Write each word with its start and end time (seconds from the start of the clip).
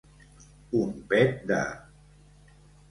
Un 0.79 0.95
pet 1.13 1.39
de. 1.53 1.61